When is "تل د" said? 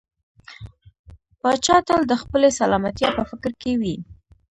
1.87-2.13